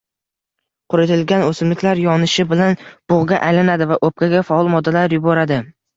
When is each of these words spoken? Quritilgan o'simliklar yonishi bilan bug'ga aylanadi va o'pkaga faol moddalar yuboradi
Quritilgan 0.93 1.43
o'simliklar 1.49 2.01
yonishi 2.05 2.45
bilan 2.53 2.79
bug'ga 3.13 3.43
aylanadi 3.49 3.89
va 3.93 3.99
o'pkaga 4.11 4.45
faol 4.49 4.73
moddalar 4.79 5.17
yuboradi 5.19 5.61